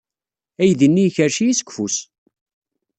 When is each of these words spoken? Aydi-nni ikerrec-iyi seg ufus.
Aydi-nni 0.61 1.03
ikerrec-iyi 1.05 1.53
seg 1.57 1.69
ufus. 1.71 1.97